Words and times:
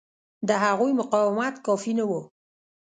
د 0.47 0.49
هغوی 0.63 0.91
مقاومت 0.99 1.55
کافي 1.65 1.93
نه 1.99 2.05
و. 2.09 2.11